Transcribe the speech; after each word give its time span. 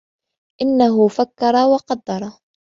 إِنَّهُ 0.61 1.07
فَكَّرَ 1.07 1.55
وَقَدَّرَ 1.73 2.31